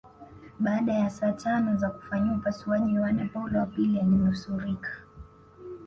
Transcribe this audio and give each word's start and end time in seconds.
Baada 0.59 0.93
ya 0.93 1.09
saa 1.09 1.31
tano 1.31 1.77
za 1.77 1.89
kufanyiwa 1.89 2.35
upasuaji 2.37 2.93
Yohane 2.95 3.25
Paulo 3.33 3.59
wa 3.59 3.65
pili 3.65 3.99
alinusurika 3.99 4.89